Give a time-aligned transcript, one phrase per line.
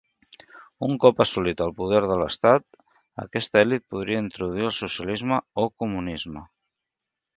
[0.85, 2.65] Un cop assolit el poder de l'estat,
[3.25, 6.47] aquesta elit podria introduir el socialisme o comunisme.